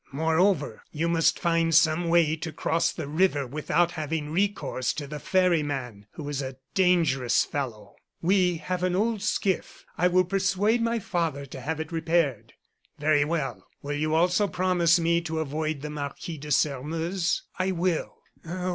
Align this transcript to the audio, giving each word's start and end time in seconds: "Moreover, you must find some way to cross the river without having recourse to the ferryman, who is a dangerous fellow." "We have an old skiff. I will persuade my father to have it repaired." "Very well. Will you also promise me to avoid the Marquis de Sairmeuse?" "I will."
"Moreover, 0.11 0.81
you 0.91 1.07
must 1.07 1.37
find 1.37 1.75
some 1.75 2.07
way 2.09 2.35
to 2.35 2.51
cross 2.51 2.91
the 2.91 3.07
river 3.07 3.45
without 3.45 3.91
having 3.91 4.31
recourse 4.31 4.93
to 4.93 5.05
the 5.05 5.19
ferryman, 5.19 6.07
who 6.13 6.27
is 6.27 6.41
a 6.41 6.57
dangerous 6.73 7.45
fellow." 7.45 7.93
"We 8.19 8.57
have 8.57 8.81
an 8.81 8.95
old 8.95 9.21
skiff. 9.21 9.85
I 9.99 10.07
will 10.07 10.23
persuade 10.23 10.81
my 10.81 10.97
father 10.97 11.45
to 11.45 11.61
have 11.61 11.79
it 11.79 11.91
repaired." 11.91 12.53
"Very 12.97 13.23
well. 13.25 13.67
Will 13.83 13.93
you 13.93 14.15
also 14.15 14.47
promise 14.47 14.99
me 14.99 15.21
to 15.21 15.39
avoid 15.39 15.81
the 15.83 15.91
Marquis 15.91 16.39
de 16.39 16.51
Sairmeuse?" 16.51 17.43
"I 17.59 17.71
will." 17.71 18.15